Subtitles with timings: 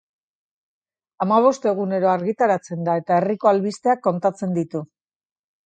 [1.25, 4.85] Hamabost egunero argitaratzen da eta herriko albisteak kontatzen ditu.